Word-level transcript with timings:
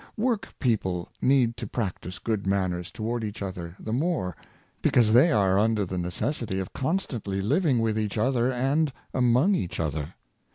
Work 0.17 0.55
people 0.57 1.09
need 1.21 1.57
to 1.57 1.67
practice 1.67 2.17
good 2.17 2.47
manners 2.47 2.89
toward 2.89 3.23
each 3.23 3.43
other 3.43 3.75
the 3.79 3.93
more, 3.93 4.35
because 4.81 5.13
they 5.13 5.31
are 5.31 5.59
under 5.59 5.85
the 5.85 5.97
neces 5.97 6.43
sity 6.43 6.59
of 6.59 6.73
constantly 6.73 7.39
living 7.39 7.77
with 7.77 7.99
each 7.99 8.17
other 8.17 8.51
and 8.51 8.91
among 9.13 9.53
each 9.53 9.79
other. 9.79 10.15